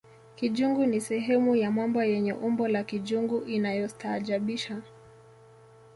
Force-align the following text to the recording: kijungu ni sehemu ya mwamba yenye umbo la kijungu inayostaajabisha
kijungu 0.35 0.85
ni 0.85 1.01
sehemu 1.01 1.55
ya 1.55 1.71
mwamba 1.71 2.05
yenye 2.05 2.33
umbo 2.33 2.67
la 2.67 2.83
kijungu 2.83 3.39
inayostaajabisha 3.43 4.81